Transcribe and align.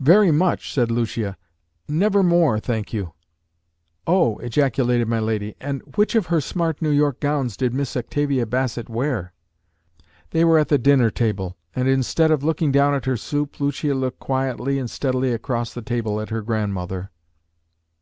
"Very 0.00 0.30
much," 0.30 0.72
said 0.72 0.90
Lucia; 0.90 1.36
"never 1.86 2.22
more, 2.22 2.58
thank 2.58 2.94
you." 2.94 3.12
"Oh!" 4.06 4.38
ejaculated 4.38 5.08
my 5.08 5.18
lady. 5.20 5.56
"And 5.60 5.82
which 5.94 6.14
of 6.14 6.28
her 6.28 6.40
smart 6.40 6.80
New 6.80 6.88
York 6.88 7.20
gowns 7.20 7.54
did 7.54 7.74
Miss 7.74 7.94
Octavia 7.94 8.46
Bassett 8.46 8.88
wear?" 8.88 9.34
They 10.30 10.42
were 10.42 10.58
at 10.58 10.68
the 10.68 10.78
dinner 10.78 11.10
table; 11.10 11.58
and, 11.76 11.86
instead 11.86 12.30
of 12.30 12.42
looking 12.42 12.72
down 12.72 12.94
at 12.94 13.04
her 13.04 13.18
soup, 13.18 13.60
Lucia 13.60 13.92
looked 13.92 14.20
quietly 14.20 14.78
and 14.78 14.90
steadily 14.90 15.34
across 15.34 15.74
the 15.74 15.82
table 15.82 16.18
at 16.18 16.30
her 16.30 16.40
grandmother. 16.40 17.10